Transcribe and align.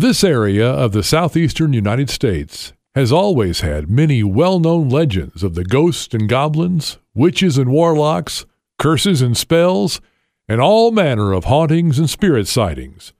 This 0.00 0.24
area 0.24 0.66
of 0.66 0.92
the 0.92 1.02
southeastern 1.02 1.74
United 1.74 2.08
States 2.08 2.72
has 2.94 3.12
always 3.12 3.60
had 3.60 3.90
many 3.90 4.22
well 4.22 4.58
known 4.58 4.88
legends 4.88 5.42
of 5.42 5.54
the 5.54 5.62
ghosts 5.62 6.14
and 6.14 6.26
goblins, 6.26 6.96
witches 7.14 7.58
and 7.58 7.70
warlocks, 7.70 8.46
curses 8.78 9.20
and 9.20 9.36
spells, 9.36 10.00
and 10.48 10.58
all 10.58 10.90
manner 10.90 11.34
of 11.34 11.44
hauntings 11.44 11.98
and 11.98 12.08
spirit 12.08 12.48
sightings. 12.48 13.12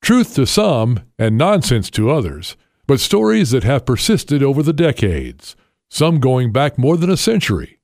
Truth 0.00 0.36
to 0.36 0.46
some 0.46 1.00
and 1.18 1.36
nonsense 1.36 1.90
to 1.90 2.12
others, 2.12 2.56
but 2.86 3.00
stories 3.00 3.50
that 3.50 3.64
have 3.64 3.84
persisted 3.84 4.40
over 4.40 4.62
the 4.62 4.72
decades, 4.72 5.56
some 5.90 6.20
going 6.20 6.52
back 6.52 6.78
more 6.78 6.96
than 6.96 7.10
a 7.10 7.16
century. 7.16 7.80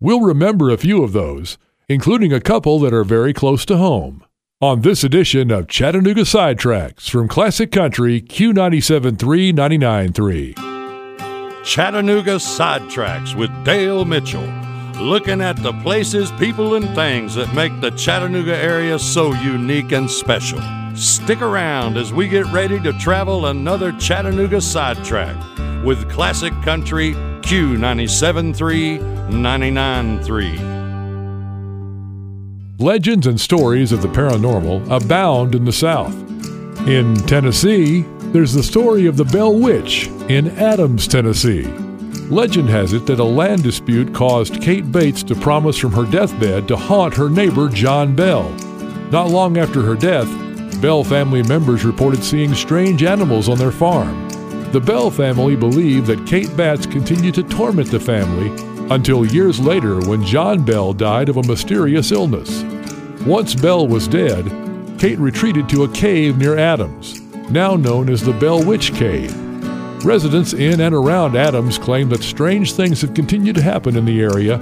We'll 0.00 0.22
remember 0.22 0.70
a 0.70 0.78
few 0.78 1.04
of 1.04 1.12
those, 1.12 1.58
including 1.90 2.32
a 2.32 2.40
couple 2.40 2.78
that 2.78 2.94
are 2.94 3.04
very 3.04 3.34
close 3.34 3.66
to 3.66 3.76
home. 3.76 4.24
On 4.60 4.80
this 4.80 5.04
edition 5.04 5.52
of 5.52 5.68
Chattanooga 5.68 6.22
Sidetracks 6.22 7.08
from 7.08 7.28
Classic 7.28 7.70
Country 7.70 8.20
Q97.3 8.20 9.52
99.3. 9.52 11.64
Chattanooga 11.64 12.40
Sidetracks 12.40 13.36
with 13.36 13.52
Dale 13.64 14.04
Mitchell. 14.04 14.52
Looking 15.00 15.40
at 15.40 15.62
the 15.62 15.72
places, 15.84 16.32
people, 16.40 16.74
and 16.74 16.92
things 16.96 17.36
that 17.36 17.54
make 17.54 17.80
the 17.80 17.92
Chattanooga 17.92 18.56
area 18.56 18.98
so 18.98 19.32
unique 19.32 19.92
and 19.92 20.10
special. 20.10 20.60
Stick 20.96 21.40
around 21.40 21.96
as 21.96 22.12
we 22.12 22.26
get 22.26 22.46
ready 22.46 22.80
to 22.80 22.92
travel 22.94 23.46
another 23.46 23.92
Chattanooga 23.92 24.60
Sidetrack 24.60 25.36
with 25.84 26.10
Classic 26.10 26.52
Country 26.62 27.12
Q97.3 27.42 28.98
99.3. 29.30 30.77
Legends 32.80 33.26
and 33.26 33.40
stories 33.40 33.90
of 33.90 34.02
the 34.02 34.08
paranormal 34.08 34.88
abound 34.88 35.56
in 35.56 35.64
the 35.64 35.72
South. 35.72 36.14
In 36.86 37.16
Tennessee, 37.26 38.02
there's 38.30 38.52
the 38.52 38.62
story 38.62 39.06
of 39.06 39.16
the 39.16 39.24
Bell 39.24 39.52
Witch 39.52 40.06
in 40.28 40.56
Adams, 40.56 41.08
Tennessee. 41.08 41.64
Legend 42.30 42.68
has 42.68 42.92
it 42.92 43.04
that 43.06 43.18
a 43.18 43.24
land 43.24 43.64
dispute 43.64 44.14
caused 44.14 44.62
Kate 44.62 44.92
Bates 44.92 45.24
to 45.24 45.34
promise 45.34 45.76
from 45.76 45.90
her 45.90 46.04
deathbed 46.04 46.68
to 46.68 46.76
haunt 46.76 47.14
her 47.14 47.28
neighbor 47.28 47.68
John 47.68 48.14
Bell. 48.14 48.48
Not 49.10 49.30
long 49.30 49.58
after 49.58 49.82
her 49.82 49.96
death, 49.96 50.30
Bell 50.80 51.02
family 51.02 51.42
members 51.42 51.84
reported 51.84 52.22
seeing 52.22 52.54
strange 52.54 53.02
animals 53.02 53.48
on 53.48 53.58
their 53.58 53.72
farm. 53.72 54.28
The 54.70 54.80
Bell 54.80 55.10
family 55.10 55.56
believed 55.56 56.06
that 56.06 56.28
Kate 56.28 56.56
Bates 56.56 56.86
continued 56.86 57.34
to 57.34 57.42
torment 57.42 57.90
the 57.90 57.98
family 57.98 58.50
until 58.90 59.24
years 59.24 59.60
later 59.60 60.00
when 60.00 60.24
John 60.24 60.64
Bell 60.64 60.92
died 60.92 61.28
of 61.28 61.36
a 61.36 61.42
mysterious 61.42 62.10
illness. 62.10 62.62
Once 63.26 63.54
Bell 63.54 63.86
was 63.86 64.08
dead, 64.08 64.44
Kate 64.98 65.18
retreated 65.18 65.68
to 65.68 65.84
a 65.84 65.92
cave 65.92 66.38
near 66.38 66.56
Adams, 66.56 67.20
now 67.50 67.76
known 67.76 68.08
as 68.08 68.22
the 68.22 68.32
Bell 68.32 68.64
Witch 68.64 68.94
Cave. 68.94 69.34
Residents 70.04 70.52
in 70.52 70.80
and 70.80 70.94
around 70.94 71.36
Adams 71.36 71.76
claim 71.76 72.08
that 72.08 72.22
strange 72.22 72.72
things 72.72 73.00
have 73.00 73.14
continued 73.14 73.56
to 73.56 73.62
happen 73.62 73.96
in 73.96 74.04
the 74.04 74.20
area, 74.20 74.54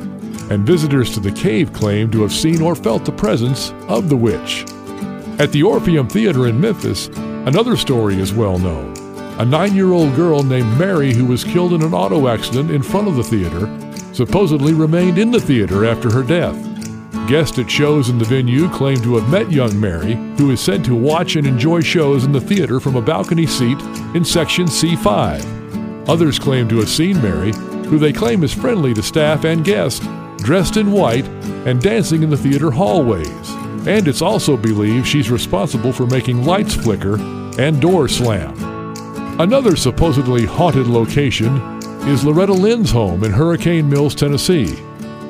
and 0.50 0.66
visitors 0.66 1.12
to 1.12 1.20
the 1.20 1.32
cave 1.32 1.72
claim 1.72 2.10
to 2.10 2.22
have 2.22 2.32
seen 2.32 2.62
or 2.62 2.74
felt 2.74 3.04
the 3.04 3.12
presence 3.12 3.72
of 3.88 4.08
the 4.08 4.16
witch. 4.16 4.64
At 5.38 5.52
the 5.52 5.62
Orpheum 5.62 6.08
Theater 6.08 6.46
in 6.46 6.60
Memphis, 6.60 7.08
another 7.46 7.76
story 7.76 8.18
is 8.18 8.32
well 8.32 8.58
known. 8.58 8.94
A 9.38 9.44
nine 9.44 9.74
year 9.74 9.92
old 9.92 10.14
girl 10.16 10.42
named 10.42 10.78
Mary, 10.78 11.12
who 11.12 11.26
was 11.26 11.44
killed 11.44 11.74
in 11.74 11.82
an 11.82 11.92
auto 11.92 12.28
accident 12.28 12.70
in 12.70 12.82
front 12.82 13.06
of 13.06 13.16
the 13.16 13.22
theater, 13.22 13.66
supposedly 14.16 14.72
remained 14.72 15.18
in 15.18 15.30
the 15.30 15.40
theater 15.40 15.84
after 15.84 16.10
her 16.10 16.22
death. 16.22 16.56
Guests 17.28 17.58
at 17.58 17.70
shows 17.70 18.08
in 18.08 18.16
the 18.18 18.24
venue 18.24 18.68
claim 18.70 18.96
to 19.02 19.16
have 19.16 19.28
met 19.28 19.52
young 19.52 19.78
Mary, 19.78 20.14
who 20.38 20.50
is 20.50 20.60
said 20.60 20.82
to 20.84 20.94
watch 20.94 21.36
and 21.36 21.46
enjoy 21.46 21.80
shows 21.80 22.24
in 22.24 22.32
the 22.32 22.40
theater 22.40 22.80
from 22.80 22.96
a 22.96 23.02
balcony 23.02 23.46
seat 23.46 23.78
in 24.14 24.24
section 24.24 24.66
C5. 24.66 26.08
Others 26.08 26.38
claim 26.38 26.66
to 26.68 26.78
have 26.78 26.88
seen 26.88 27.20
Mary, 27.20 27.52
who 27.88 27.98
they 27.98 28.12
claim 28.12 28.42
is 28.42 28.54
friendly 28.54 28.94
to 28.94 29.02
staff 29.02 29.44
and 29.44 29.64
guests, 29.64 30.06
dressed 30.38 30.78
in 30.78 30.92
white 30.92 31.26
and 31.66 31.82
dancing 31.82 32.22
in 32.22 32.30
the 32.30 32.36
theater 32.36 32.70
hallways. 32.70 33.50
And 33.86 34.08
it's 34.08 34.22
also 34.22 34.56
believed 34.56 35.06
she's 35.06 35.30
responsible 35.30 35.92
for 35.92 36.06
making 36.06 36.44
lights 36.44 36.74
flicker 36.74 37.20
and 37.60 37.80
doors 37.82 38.16
slam. 38.16 38.54
Another 39.38 39.76
supposedly 39.76 40.46
haunted 40.46 40.86
location 40.86 41.75
is 42.06 42.24
Loretta 42.24 42.52
Lynn's 42.52 42.92
home 42.92 43.24
in 43.24 43.32
Hurricane 43.32 43.90
Mills, 43.90 44.14
Tennessee. 44.14 44.66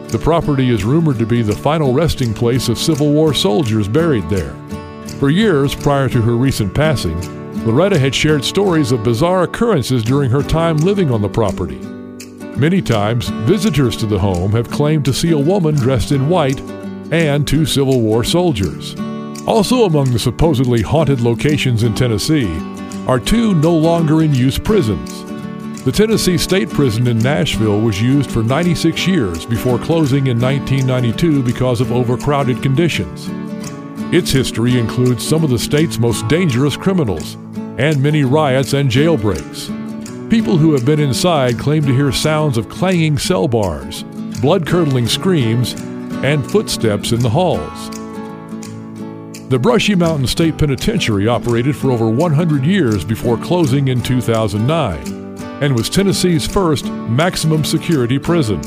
The 0.08 0.20
property 0.22 0.68
is 0.68 0.84
rumored 0.84 1.18
to 1.18 1.24
be 1.24 1.40
the 1.40 1.56
final 1.56 1.94
resting 1.94 2.34
place 2.34 2.68
of 2.68 2.76
Civil 2.76 3.14
War 3.14 3.32
soldiers 3.32 3.88
buried 3.88 4.28
there. 4.28 4.54
For 5.18 5.30
years 5.30 5.74
prior 5.74 6.10
to 6.10 6.20
her 6.20 6.36
recent 6.36 6.74
passing, 6.74 7.18
Loretta 7.64 7.98
had 7.98 8.14
shared 8.14 8.44
stories 8.44 8.92
of 8.92 9.02
bizarre 9.02 9.44
occurrences 9.44 10.04
during 10.04 10.30
her 10.30 10.42
time 10.42 10.76
living 10.76 11.10
on 11.10 11.22
the 11.22 11.30
property. 11.30 11.78
Many 12.58 12.82
times, 12.82 13.30
visitors 13.46 13.96
to 13.96 14.06
the 14.06 14.18
home 14.18 14.52
have 14.52 14.70
claimed 14.70 15.06
to 15.06 15.14
see 15.14 15.30
a 15.30 15.38
woman 15.38 15.76
dressed 15.76 16.12
in 16.12 16.28
white 16.28 16.60
and 17.10 17.48
two 17.48 17.64
Civil 17.64 18.02
War 18.02 18.22
soldiers. 18.22 18.94
Also, 19.46 19.86
among 19.86 20.12
the 20.12 20.18
supposedly 20.18 20.82
haunted 20.82 21.22
locations 21.22 21.84
in 21.84 21.94
Tennessee 21.94 22.54
are 23.08 23.18
two 23.18 23.54
no 23.54 23.74
longer 23.74 24.22
in 24.22 24.34
use 24.34 24.58
prisons. 24.58 25.22
The 25.86 25.92
Tennessee 25.92 26.36
State 26.36 26.68
Prison 26.68 27.06
in 27.06 27.20
Nashville 27.20 27.80
was 27.80 28.02
used 28.02 28.28
for 28.32 28.42
96 28.42 29.06
years 29.06 29.46
before 29.46 29.78
closing 29.78 30.26
in 30.26 30.40
1992 30.40 31.44
because 31.44 31.80
of 31.80 31.92
overcrowded 31.92 32.60
conditions. 32.60 33.28
Its 34.12 34.32
history 34.32 34.80
includes 34.80 35.24
some 35.24 35.44
of 35.44 35.50
the 35.50 35.60
state's 35.60 36.00
most 36.00 36.26
dangerous 36.26 36.76
criminals 36.76 37.34
and 37.78 38.02
many 38.02 38.24
riots 38.24 38.72
and 38.72 38.90
jailbreaks. 38.90 39.68
People 40.28 40.56
who 40.56 40.72
have 40.72 40.84
been 40.84 40.98
inside 40.98 41.56
claim 41.56 41.84
to 41.84 41.94
hear 41.94 42.10
sounds 42.10 42.58
of 42.58 42.68
clanging 42.68 43.16
cell 43.16 43.46
bars, 43.46 44.02
blood 44.40 44.66
curdling 44.66 45.06
screams, 45.06 45.74
and 46.24 46.50
footsteps 46.50 47.12
in 47.12 47.20
the 47.20 47.30
halls. 47.30 47.90
The 49.50 49.60
Brushy 49.60 49.94
Mountain 49.94 50.26
State 50.26 50.58
Penitentiary 50.58 51.28
operated 51.28 51.76
for 51.76 51.92
over 51.92 52.10
100 52.10 52.64
years 52.64 53.04
before 53.04 53.38
closing 53.38 53.86
in 53.86 54.02
2009 54.02 55.15
and 55.60 55.74
was 55.74 55.88
Tennessee's 55.88 56.46
first 56.46 56.86
maximum 56.86 57.64
security 57.64 58.18
prison. 58.18 58.60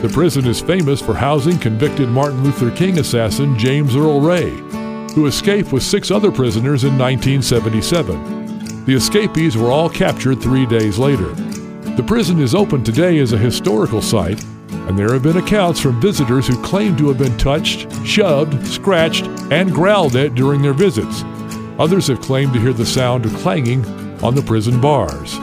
The 0.00 0.08
prison 0.08 0.46
is 0.46 0.60
famous 0.60 1.00
for 1.00 1.14
housing 1.14 1.58
convicted 1.58 2.08
Martin 2.08 2.42
Luther 2.42 2.70
King 2.70 2.98
assassin 2.98 3.58
James 3.58 3.94
Earl 3.96 4.20
Ray, 4.20 4.50
who 5.14 5.26
escaped 5.26 5.72
with 5.72 5.82
six 5.82 6.10
other 6.10 6.30
prisoners 6.30 6.84
in 6.84 6.96
1977. 6.96 8.84
The 8.86 8.94
escapees 8.94 9.56
were 9.56 9.70
all 9.70 9.90
captured 9.90 10.40
three 10.40 10.64
days 10.66 10.98
later. 10.98 11.28
The 11.96 12.04
prison 12.06 12.40
is 12.40 12.54
open 12.54 12.82
today 12.82 13.18
as 13.18 13.32
a 13.32 13.38
historical 13.38 14.00
site, 14.00 14.42
and 14.70 14.98
there 14.98 15.12
have 15.12 15.22
been 15.22 15.36
accounts 15.36 15.80
from 15.80 16.00
visitors 16.00 16.46
who 16.46 16.62
claim 16.62 16.96
to 16.96 17.08
have 17.08 17.18
been 17.18 17.36
touched, 17.36 17.86
shoved, 18.06 18.66
scratched, 18.66 19.26
and 19.50 19.70
growled 19.70 20.16
at 20.16 20.34
during 20.34 20.62
their 20.62 20.72
visits. 20.72 21.24
Others 21.78 22.06
have 22.06 22.22
claimed 22.22 22.54
to 22.54 22.60
hear 22.60 22.72
the 22.72 22.86
sound 22.86 23.26
of 23.26 23.34
clanging 23.34 23.84
on 24.22 24.34
the 24.34 24.42
prison 24.42 24.80
bars. 24.80 25.38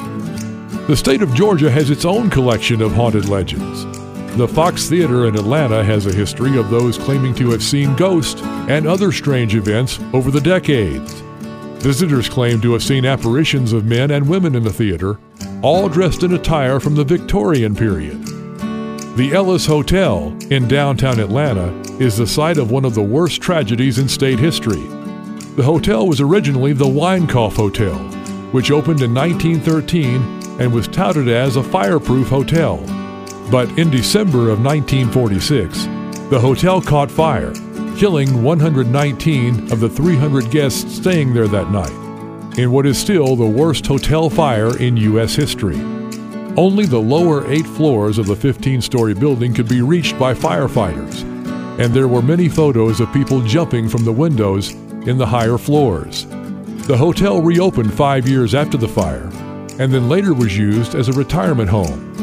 The 0.88 0.96
state 0.96 1.22
of 1.22 1.34
Georgia 1.34 1.70
has 1.70 1.90
its 1.90 2.06
own 2.06 2.30
collection 2.30 2.82
of 2.82 2.94
haunted 2.94 3.28
legends. 3.28 3.84
The 4.38 4.48
Fox 4.48 4.88
Theater 4.88 5.28
in 5.28 5.36
Atlanta 5.36 5.84
has 5.84 6.06
a 6.06 6.14
history 6.14 6.58
of 6.58 6.70
those 6.70 6.98
claiming 6.98 7.36
to 7.36 7.50
have 7.50 7.62
seen 7.62 7.94
ghosts 7.98 8.42
and 8.70 8.88
other 8.88 9.12
strange 9.12 9.54
events 9.54 10.00
over 10.14 10.32
the 10.32 10.40
decades. 10.40 11.12
Visitors 11.84 12.30
claim 12.30 12.62
to 12.62 12.72
have 12.72 12.84
seen 12.84 13.06
apparitions 13.06 13.74
of 13.74 13.84
men 13.84 14.12
and 14.12 14.30
women 14.30 14.56
in 14.56 14.64
the 14.64 14.72
theater, 14.72 15.20
all 15.62 15.90
dressed 15.90 16.24
in 16.24 16.34
attire 16.34 16.80
from 16.80 16.96
the 16.96 17.04
Victorian 17.04 17.76
period. 17.76 18.24
The 19.18 19.32
Ellis 19.34 19.66
Hotel 19.66 20.34
in 20.50 20.70
downtown 20.70 21.20
Atlanta 21.20 21.68
is 22.00 22.16
the 22.16 22.26
site 22.26 22.58
of 22.58 22.72
one 22.72 22.86
of 22.86 22.96
the 22.96 23.04
worst 23.04 23.42
tragedies 23.42 24.00
in 24.00 24.08
state 24.08 24.40
history. 24.40 24.88
The 25.58 25.64
hotel 25.64 26.08
was 26.08 26.22
originally 26.22 26.72
the 26.72 26.86
Winecoff 26.86 27.58
Hotel, 27.58 27.98
which 28.54 28.72
opened 28.72 29.02
in 29.02 29.14
1913 29.14 30.37
and 30.60 30.74
was 30.74 30.88
touted 30.88 31.28
as 31.28 31.56
a 31.56 31.64
fireproof 31.64 32.28
hotel. 32.28 32.78
But 33.52 33.70
in 33.78 33.90
December 33.90 34.50
of 34.50 34.64
1946, 34.64 35.86
the 36.30 36.40
hotel 36.40 36.82
caught 36.82 37.10
fire, 37.10 37.54
killing 37.98 38.44
119 38.44 39.72
of 39.72 39.80
the 39.80 39.90
300 39.90 40.52
guests 40.52 40.96
staying 40.96 41.34
there 41.34 41.48
that 41.48 41.72
night, 41.72 42.58
in 42.60 42.72
what 42.72 42.86
is 42.86 42.98
still 42.98 43.36
the 43.36 43.46
worst 43.46 43.86
hotel 43.86 44.30
fire 44.30 44.78
in 44.80 44.98
U.S. 44.98 45.36
history. 45.36 45.80
Only 46.58 46.86
the 46.86 47.00
lower 47.00 47.50
eight 47.50 47.68
floors 47.68 48.18
of 48.18 48.26
the 48.26 48.36
15 48.36 48.82
story 48.82 49.14
building 49.14 49.54
could 49.54 49.70
be 49.70 49.82
reached 49.82 50.18
by 50.20 50.34
firefighters, 50.34 51.22
and 51.80 51.94
there 51.94 52.08
were 52.08 52.22
many 52.22 52.50
photos 52.50 53.00
of 53.00 53.14
people 53.14 53.42
jumping 53.42 53.88
from 53.88 54.04
the 54.04 54.12
windows 54.12 54.72
in 55.06 55.18
the 55.18 55.26
higher 55.26 55.58
floors. 55.58 56.26
The 56.88 56.98
hotel 56.98 57.42
reopened 57.42 57.94
five 57.94 58.28
years 58.28 58.56
after 58.56 58.78
the 58.78 58.88
fire 58.88 59.32
and 59.80 59.94
then 59.94 60.10
later 60.10 60.34
was 60.34 60.58
used 60.58 60.96
as 60.96 61.08
a 61.08 61.14
retirement 61.14 61.70
home. 61.70 62.14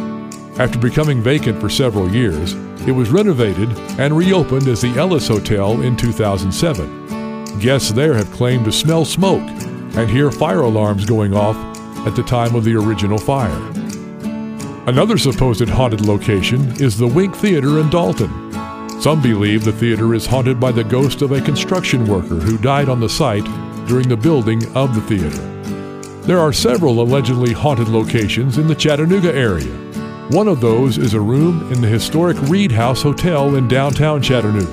After 0.58 0.78
becoming 0.78 1.22
vacant 1.22 1.60
for 1.60 1.68
several 1.68 2.12
years, 2.12 2.54
it 2.86 2.92
was 2.92 3.10
renovated 3.10 3.70
and 3.98 4.16
reopened 4.16 4.68
as 4.68 4.82
the 4.82 4.96
Ellis 4.98 5.28
Hotel 5.28 5.80
in 5.80 5.96
2007. 5.96 7.58
Guests 7.58 7.90
there 7.92 8.14
have 8.14 8.30
claimed 8.32 8.64
to 8.64 8.72
smell 8.72 9.04
smoke, 9.04 9.48
and 9.96 10.10
hear 10.10 10.30
fire 10.30 10.62
alarms 10.62 11.06
going 11.06 11.34
off 11.34 11.56
at 12.06 12.16
the 12.16 12.22
time 12.22 12.54
of 12.54 12.64
the 12.64 12.74
original 12.74 13.18
fire. 13.18 13.70
Another 14.86 15.16
supposed 15.16 15.68
haunted 15.68 16.02
location 16.02 16.70
is 16.82 16.98
the 16.98 17.06
Wink 17.06 17.34
Theater 17.34 17.78
in 17.78 17.88
Dalton. 17.90 18.52
Some 19.00 19.22
believe 19.22 19.64
the 19.64 19.72
theater 19.72 20.14
is 20.14 20.26
haunted 20.26 20.60
by 20.60 20.72
the 20.72 20.84
ghost 20.84 21.22
of 21.22 21.32
a 21.32 21.40
construction 21.40 22.06
worker 22.06 22.36
who 22.36 22.58
died 22.58 22.88
on 22.88 23.00
the 23.00 23.08
site 23.08 23.44
during 23.86 24.08
the 24.08 24.16
building 24.16 24.64
of 24.76 24.94
the 24.94 25.00
theater. 25.02 25.53
There 26.26 26.40
are 26.40 26.54
several 26.54 27.02
allegedly 27.02 27.52
haunted 27.52 27.90
locations 27.90 28.56
in 28.56 28.66
the 28.66 28.74
Chattanooga 28.74 29.34
area. 29.34 29.70
One 30.30 30.48
of 30.48 30.62
those 30.62 30.96
is 30.96 31.12
a 31.12 31.20
room 31.20 31.70
in 31.70 31.82
the 31.82 31.86
historic 31.86 32.40
Read 32.48 32.72
House 32.72 33.02
Hotel 33.02 33.56
in 33.56 33.68
downtown 33.68 34.22
Chattanooga. 34.22 34.72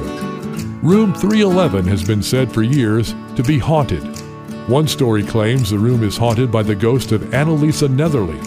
Room 0.81 1.13
311 1.13 1.85
has 1.87 2.05
been 2.05 2.23
said 2.23 2.49
for 2.53 2.63
years 2.63 3.13
to 3.35 3.43
be 3.43 3.59
haunted. 3.59 4.01
One 4.69 4.87
story 4.87 5.23
claims 5.25 5.69
the 5.69 5.77
room 5.77 6.03
is 6.03 6.15
haunted 6.15 6.53
by 6.53 6.63
the 6.63 6.73
ghost 6.73 7.11
of 7.11 7.21
Annalisa 7.33 7.89
Netherly, 7.89 8.39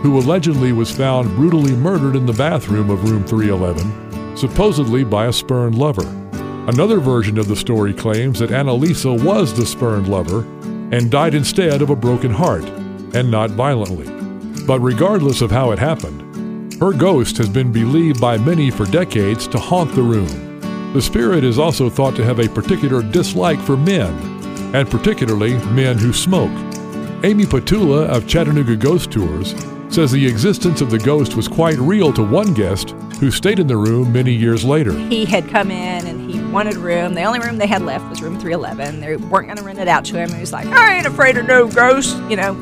who 0.00 0.18
allegedly 0.18 0.72
was 0.72 0.90
found 0.90 1.28
brutally 1.36 1.76
murdered 1.76 2.16
in 2.16 2.24
the 2.24 2.32
bathroom 2.32 2.88
of 2.88 3.04
room 3.10 3.22
311, 3.22 4.34
supposedly 4.34 5.04
by 5.04 5.26
a 5.26 5.32
spurned 5.32 5.76
lover. 5.76 6.06
Another 6.68 7.00
version 7.00 7.36
of 7.36 7.48
the 7.48 7.54
story 7.54 7.92
claims 7.92 8.38
that 8.38 8.48
Annalisa 8.48 9.22
was 9.22 9.54
the 9.54 9.66
spurned 9.66 10.08
lover 10.08 10.46
and 10.92 11.10
died 11.10 11.34
instead 11.34 11.82
of 11.82 11.90
a 11.90 11.96
broken 11.96 12.30
heart, 12.30 12.64
and 13.14 13.30
not 13.30 13.50
violently. 13.50 14.06
But 14.66 14.80
regardless 14.80 15.40
of 15.40 15.50
how 15.50 15.70
it 15.72 15.78
happened, 15.78 16.74
her 16.80 16.92
ghost 16.92 17.36
has 17.38 17.48
been 17.48 17.72
believed 17.72 18.20
by 18.20 18.38
many 18.38 18.70
for 18.70 18.84
decades 18.86 19.46
to 19.48 19.58
haunt 19.58 19.94
the 19.94 20.02
room. 20.02 20.60
The 20.92 21.02
spirit 21.02 21.44
is 21.44 21.58
also 21.58 21.88
thought 21.88 22.16
to 22.16 22.24
have 22.24 22.38
a 22.38 22.48
particular 22.48 23.02
dislike 23.02 23.60
for 23.60 23.76
men, 23.76 24.12
and 24.74 24.90
particularly 24.90 25.54
men 25.70 25.98
who 25.98 26.12
smoke. 26.12 26.50
Amy 27.24 27.44
Petulla 27.44 28.06
of 28.06 28.26
Chattanooga 28.26 28.76
Ghost 28.76 29.10
Tours 29.10 29.54
says 29.96 30.12
the 30.12 30.26
existence 30.26 30.82
of 30.82 30.90
the 30.90 30.98
ghost 30.98 31.36
was 31.36 31.48
quite 31.48 31.78
real 31.78 32.12
to 32.12 32.22
one 32.22 32.52
guest 32.52 32.90
who 33.18 33.30
stayed 33.30 33.58
in 33.58 33.66
the 33.66 33.74
room 33.74 34.12
many 34.12 34.30
years 34.30 34.62
later. 34.62 34.92
He 34.92 35.24
had 35.24 35.48
come 35.48 35.70
in 35.70 36.06
and 36.06 36.30
he 36.30 36.38
wanted 36.50 36.74
room. 36.74 37.14
The 37.14 37.22
only 37.22 37.38
room 37.38 37.56
they 37.56 37.66
had 37.66 37.80
left 37.80 38.06
was 38.10 38.20
room 38.20 38.38
311. 38.38 39.00
They 39.00 39.16
weren't 39.16 39.46
going 39.46 39.56
to 39.56 39.62
rent 39.62 39.78
it 39.78 39.88
out 39.88 40.04
to 40.04 40.18
him. 40.18 40.30
He 40.34 40.38
was 40.38 40.52
like, 40.52 40.66
I 40.66 40.98
ain't 40.98 41.06
afraid 41.06 41.38
of 41.38 41.46
no 41.46 41.66
ghost, 41.66 42.14
you 42.28 42.36
know. 42.36 42.52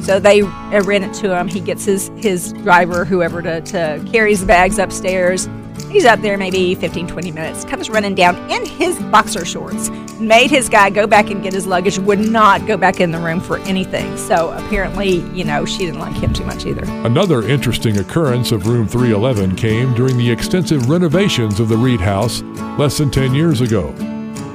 So 0.00 0.18
they 0.18 0.42
uh, 0.42 0.82
rent 0.82 1.04
it 1.04 1.14
to 1.20 1.38
him. 1.38 1.46
He 1.46 1.60
gets 1.60 1.84
his, 1.84 2.10
his 2.16 2.54
driver, 2.54 3.04
whoever, 3.04 3.40
to, 3.40 3.60
to 3.60 4.04
carry 4.10 4.32
his 4.32 4.44
bags 4.44 4.80
upstairs. 4.80 5.46
He's 5.90 6.04
up 6.04 6.20
there 6.20 6.38
maybe 6.38 6.76
15, 6.76 7.08
20 7.08 7.32
minutes, 7.32 7.64
comes 7.64 7.90
running 7.90 8.14
down 8.14 8.36
in 8.48 8.64
his 8.64 8.96
boxer 9.10 9.44
shorts, 9.44 9.90
made 10.20 10.48
his 10.48 10.68
guy 10.68 10.88
go 10.88 11.04
back 11.04 11.30
and 11.30 11.42
get 11.42 11.52
his 11.52 11.66
luggage, 11.66 11.98
would 11.98 12.20
not 12.20 12.64
go 12.64 12.76
back 12.76 13.00
in 13.00 13.10
the 13.10 13.18
room 13.18 13.40
for 13.40 13.58
anything. 13.58 14.16
So 14.16 14.52
apparently, 14.52 15.16
you 15.32 15.42
know, 15.42 15.64
she 15.64 15.78
didn't 15.78 15.98
like 15.98 16.14
him 16.14 16.32
too 16.32 16.44
much 16.44 16.64
either. 16.64 16.84
Another 17.04 17.42
interesting 17.42 17.98
occurrence 17.98 18.52
of 18.52 18.68
room 18.68 18.86
311 18.86 19.56
came 19.56 19.92
during 19.94 20.16
the 20.16 20.30
extensive 20.30 20.88
renovations 20.88 21.58
of 21.58 21.68
the 21.68 21.76
Read 21.76 22.00
House 22.00 22.42
less 22.78 22.96
than 22.98 23.10
10 23.10 23.34
years 23.34 23.60
ago. 23.60 23.92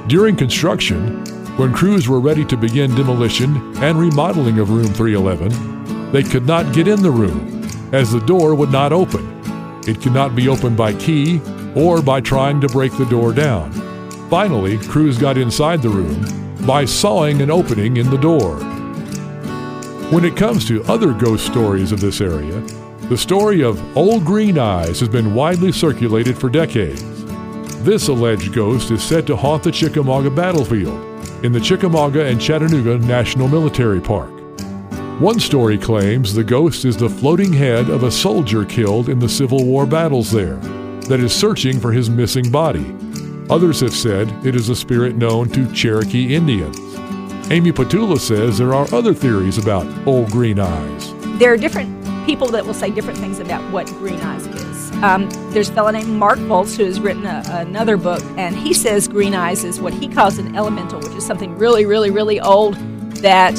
During 0.06 0.36
construction, 0.36 1.22
when 1.58 1.74
crews 1.74 2.08
were 2.08 2.20
ready 2.20 2.46
to 2.46 2.56
begin 2.56 2.94
demolition 2.94 3.76
and 3.82 3.98
remodeling 3.98 4.58
of 4.58 4.70
room 4.70 4.90
311, 4.94 6.12
they 6.12 6.22
could 6.22 6.46
not 6.46 6.72
get 6.74 6.88
in 6.88 7.02
the 7.02 7.10
room 7.10 7.62
as 7.92 8.10
the 8.10 8.20
door 8.20 8.54
would 8.54 8.72
not 8.72 8.94
open. 8.94 9.35
It 9.86 10.02
could 10.02 10.12
not 10.12 10.34
be 10.34 10.48
opened 10.48 10.76
by 10.76 10.94
key 10.94 11.40
or 11.74 12.02
by 12.02 12.20
trying 12.20 12.60
to 12.60 12.68
break 12.68 12.96
the 12.96 13.06
door 13.06 13.32
down. 13.32 13.70
Finally, 14.28 14.78
crews 14.78 15.16
got 15.16 15.38
inside 15.38 15.80
the 15.82 15.88
room 15.88 16.66
by 16.66 16.84
sawing 16.84 17.40
an 17.40 17.50
opening 17.50 17.96
in 17.96 18.10
the 18.10 18.16
door. 18.16 18.56
When 20.10 20.24
it 20.24 20.36
comes 20.36 20.66
to 20.66 20.84
other 20.84 21.12
ghost 21.12 21.46
stories 21.46 21.92
of 21.92 22.00
this 22.00 22.20
area, 22.20 22.60
the 23.08 23.16
story 23.16 23.62
of 23.62 23.96
Old 23.96 24.24
Green 24.24 24.58
Eyes 24.58 24.98
has 24.98 25.08
been 25.08 25.34
widely 25.34 25.70
circulated 25.70 26.36
for 26.36 26.50
decades. 26.50 27.04
This 27.84 28.08
alleged 28.08 28.52
ghost 28.52 28.90
is 28.90 29.02
said 29.02 29.26
to 29.28 29.36
haunt 29.36 29.62
the 29.62 29.70
Chickamauga 29.70 30.30
battlefield 30.30 31.44
in 31.44 31.52
the 31.52 31.60
Chickamauga 31.60 32.24
and 32.24 32.40
Chattanooga 32.40 32.98
National 33.06 33.46
Military 33.46 34.00
Park. 34.00 34.35
One 35.18 35.40
story 35.40 35.78
claims 35.78 36.34
the 36.34 36.44
ghost 36.44 36.84
is 36.84 36.94
the 36.94 37.08
floating 37.08 37.50
head 37.50 37.88
of 37.88 38.02
a 38.02 38.10
soldier 38.10 38.66
killed 38.66 39.08
in 39.08 39.18
the 39.18 39.30
Civil 39.30 39.64
War 39.64 39.86
battles 39.86 40.30
there 40.30 40.56
that 41.08 41.20
is 41.20 41.34
searching 41.34 41.80
for 41.80 41.90
his 41.90 42.10
missing 42.10 42.50
body. 42.50 42.94
Others 43.48 43.80
have 43.80 43.94
said 43.94 44.30
it 44.44 44.54
is 44.54 44.68
a 44.68 44.76
spirit 44.76 45.16
known 45.16 45.48
to 45.52 45.72
Cherokee 45.72 46.34
Indians. 46.34 46.78
Amy 47.50 47.72
Petulla 47.72 48.20
says 48.20 48.58
there 48.58 48.74
are 48.74 48.92
other 48.92 49.14
theories 49.14 49.56
about 49.56 49.86
Old 50.06 50.30
Green 50.30 50.60
Eyes. 50.60 51.14
There 51.38 51.50
are 51.50 51.56
different 51.56 52.04
people 52.26 52.48
that 52.48 52.66
will 52.66 52.74
say 52.74 52.90
different 52.90 53.18
things 53.18 53.38
about 53.38 53.62
what 53.72 53.86
Green 53.86 54.20
Eyes 54.20 54.46
is. 54.46 54.90
Um, 55.02 55.30
there's 55.52 55.70
a 55.70 55.72
fellow 55.72 55.92
named 55.92 56.08
Mark 56.08 56.38
Volz 56.40 56.76
who 56.76 56.84
has 56.84 57.00
written 57.00 57.24
a, 57.24 57.42
another 57.46 57.96
book, 57.96 58.22
and 58.36 58.54
he 58.54 58.74
says 58.74 59.08
Green 59.08 59.34
Eyes 59.34 59.64
is 59.64 59.80
what 59.80 59.94
he 59.94 60.08
calls 60.08 60.36
an 60.36 60.54
elemental, 60.54 61.00
which 61.00 61.14
is 61.14 61.24
something 61.24 61.56
really, 61.56 61.86
really, 61.86 62.10
really 62.10 62.38
old 62.38 62.74
that 63.22 63.54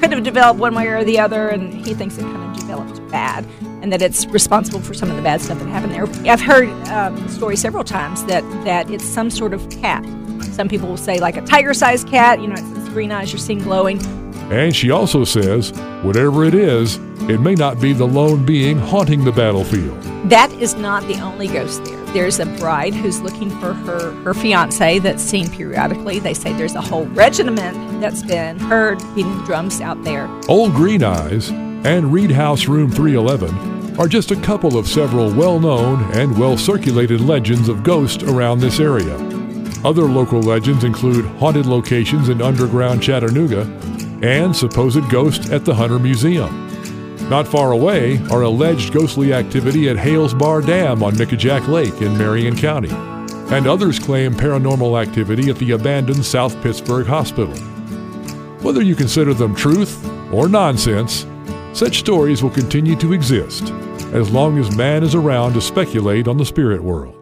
could 0.00 0.12
have 0.12 0.24
developed 0.24 0.58
one 0.58 0.74
way 0.74 0.86
or 0.88 1.04
the 1.04 1.18
other, 1.18 1.48
and 1.48 1.72
he 1.86 1.94
thinks 1.94 2.18
it 2.18 2.22
kind 2.22 2.50
of 2.50 2.56
developed 2.56 3.08
bad, 3.10 3.46
and 3.82 3.92
that 3.92 4.02
it's 4.02 4.26
responsible 4.26 4.80
for 4.80 4.94
some 4.94 5.10
of 5.10 5.16
the 5.16 5.22
bad 5.22 5.40
stuff 5.40 5.58
that 5.58 5.68
happened 5.68 5.92
there. 5.92 6.06
I've 6.32 6.40
heard 6.40 6.68
um, 6.88 7.28
story 7.28 7.56
several 7.56 7.84
times 7.84 8.24
that 8.24 8.42
that 8.64 8.90
it's 8.90 9.04
some 9.04 9.30
sort 9.30 9.52
of 9.52 9.68
cat. 9.70 10.04
Some 10.52 10.68
people 10.68 10.88
will 10.88 10.96
say 10.96 11.20
like 11.20 11.36
a 11.36 11.42
tiger-sized 11.42 12.08
cat. 12.08 12.40
You 12.40 12.48
know, 12.48 12.54
it's, 12.54 12.78
it's 12.78 12.88
green 12.88 13.12
eyes 13.12 13.32
you're 13.32 13.38
seeing 13.38 13.60
glowing. 13.60 13.98
And 14.50 14.74
she 14.74 14.90
also 14.90 15.22
says, 15.22 15.70
whatever 16.02 16.44
it 16.44 16.54
is, 16.54 16.96
it 17.28 17.40
may 17.40 17.54
not 17.54 17.80
be 17.80 17.92
the 17.92 18.06
lone 18.06 18.44
being 18.44 18.76
haunting 18.76 19.24
the 19.24 19.30
battlefield. 19.30 20.02
That 20.28 20.52
is 20.54 20.74
not 20.74 21.06
the 21.06 21.20
only 21.20 21.46
ghost 21.46 21.84
there. 21.84 22.04
There's 22.06 22.40
a 22.40 22.46
bride 22.46 22.92
who's 22.92 23.20
looking 23.20 23.50
for 23.60 23.72
her, 23.72 24.10
her 24.22 24.34
fiance 24.34 24.98
that's 24.98 25.22
seen 25.22 25.48
periodically. 25.48 26.18
They 26.18 26.34
say 26.34 26.52
there's 26.52 26.74
a 26.74 26.80
whole 26.80 27.06
regiment 27.06 28.00
that's 28.00 28.24
been 28.24 28.58
heard 28.58 28.98
beating 29.14 29.38
drums 29.44 29.80
out 29.80 30.02
there. 30.02 30.28
Old 30.48 30.72
Green 30.72 31.04
Eyes 31.04 31.50
and 31.50 32.12
Read 32.12 32.32
House 32.32 32.66
Room 32.66 32.90
311 32.90 34.00
are 34.00 34.08
just 34.08 34.32
a 34.32 34.40
couple 34.40 34.76
of 34.76 34.88
several 34.88 35.32
well 35.32 35.60
known 35.60 36.02
and 36.16 36.36
well 36.36 36.58
circulated 36.58 37.20
legends 37.20 37.68
of 37.68 37.84
ghosts 37.84 38.24
around 38.24 38.58
this 38.58 38.80
area. 38.80 39.14
Other 39.84 40.02
local 40.02 40.40
legends 40.40 40.82
include 40.82 41.24
haunted 41.38 41.66
locations 41.66 42.28
in 42.28 42.42
underground 42.42 43.00
Chattanooga 43.00 43.62
and 44.22 44.54
supposed 44.54 45.08
ghosts 45.10 45.50
at 45.50 45.64
the 45.64 45.74
Hunter 45.74 45.98
Museum. 45.98 46.68
Not 47.28 47.46
far 47.46 47.72
away 47.72 48.18
are 48.30 48.42
alleged 48.42 48.92
ghostly 48.92 49.32
activity 49.32 49.88
at 49.88 49.96
Hales 49.96 50.34
Bar 50.34 50.62
Dam 50.62 51.02
on 51.02 51.14
Nickajack 51.14 51.68
Lake 51.68 52.02
in 52.02 52.18
Marion 52.18 52.56
County, 52.56 52.90
and 53.54 53.66
others 53.66 53.98
claim 53.98 54.34
paranormal 54.34 55.00
activity 55.00 55.48
at 55.48 55.56
the 55.56 55.70
abandoned 55.72 56.24
South 56.24 56.60
Pittsburg 56.62 57.06
Hospital. 57.06 57.54
Whether 58.62 58.82
you 58.82 58.94
consider 58.94 59.32
them 59.32 59.54
truth 59.54 60.04
or 60.32 60.48
nonsense, 60.48 61.26
such 61.72 62.00
stories 62.00 62.42
will 62.42 62.50
continue 62.50 62.96
to 62.96 63.12
exist 63.12 63.70
as 64.12 64.30
long 64.30 64.58
as 64.58 64.76
man 64.76 65.04
is 65.04 65.14
around 65.14 65.52
to 65.54 65.60
speculate 65.60 66.26
on 66.26 66.36
the 66.36 66.44
spirit 66.44 66.82
world 66.82 67.16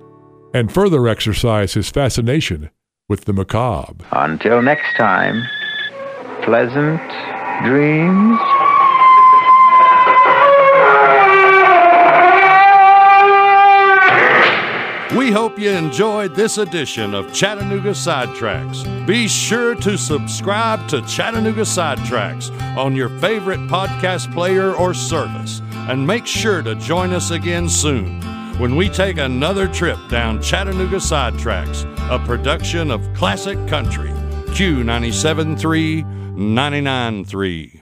and 0.55 0.73
further 0.73 1.07
exercise 1.07 1.75
his 1.75 1.91
fascination 1.91 2.71
with 3.09 3.27
the 3.27 3.33
macabre. 3.33 4.05
Until 4.13 4.63
next 4.63 4.97
time, 4.97 5.43
pleasant 6.43 7.01
dreams. 7.65 8.39
We 15.17 15.31
hope 15.33 15.59
you 15.59 15.71
enjoyed 15.71 16.35
this 16.35 16.59
edition 16.59 17.15
of 17.15 17.33
Chattanooga 17.33 17.91
Sidetracks. 17.91 19.07
Be 19.07 19.27
sure 19.27 19.75
to 19.77 19.97
subscribe 19.97 20.87
to 20.89 21.01
Chattanooga 21.03 21.63
Sidetracks 21.63 22.51
on 22.77 22.95
your 22.95 23.09
favorite 23.19 23.61
podcast 23.69 24.33
player 24.33 24.73
or 24.75 24.95
service, 24.95 25.61
and 25.73 26.07
make 26.07 26.27
sure 26.27 26.63
to 26.63 26.75
join 26.75 27.13
us 27.13 27.31
again 27.31 27.69
soon 27.69 28.21
when 28.59 28.75
we 28.75 28.89
take 28.89 29.19
another 29.19 29.69
trip 29.69 29.99
down 30.09 30.43
Chattanooga 30.43 30.97
Sidetracks, 30.97 31.85
a 32.11 32.19
production 32.27 32.91
of 32.91 33.13
Classic 33.15 33.57
Country, 33.69 34.11
Q973 34.51 36.18
993. 36.39 37.78